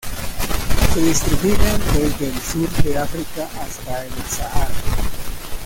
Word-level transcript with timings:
Se 0.95 0.99
distribuyen 0.99 1.79
desde 1.93 2.29
el 2.29 2.39
sur 2.41 2.67
de 2.81 2.97
África 2.97 3.47
hasta 3.61 4.03
el 4.03 4.13
Sahara. 4.27 4.67